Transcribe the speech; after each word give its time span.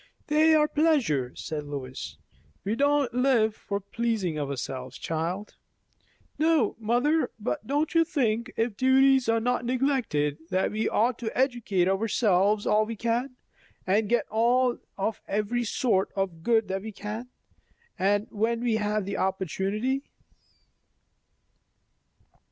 "They 0.29 0.55
are 0.55 0.67
pleasure," 0.67 1.35
said 1.35 1.63
Lois. 1.63 2.17
"We 2.63 2.73
don't 2.75 3.13
live 3.13 3.53
for 3.53 3.79
pleasing 3.79 4.39
ourselves, 4.39 4.97
child." 4.97 5.57
"No, 6.39 6.75
mother; 6.79 7.29
but 7.39 7.67
don't 7.67 7.93
you 7.93 8.03
think, 8.03 8.51
if 8.57 8.75
duties 8.75 9.29
are 9.29 9.39
not 9.39 9.63
neglected, 9.63 10.39
that 10.49 10.71
we 10.71 10.89
ought 10.89 11.19
to 11.19 11.37
educate 11.37 11.87
ourselves 11.87 12.65
all 12.65 12.87
we 12.87 12.95
can, 12.95 13.35
and 13.85 14.09
get 14.09 14.25
all 14.31 14.79
of 14.97 15.21
every 15.27 15.63
sort 15.63 16.09
of 16.15 16.41
good 16.41 16.67
that 16.69 16.81
we 16.81 16.91
can, 16.91 17.29
when 18.31 18.61
we 18.61 18.77
have 18.77 19.05
the 19.05 19.17
opportunity?" 19.17 20.01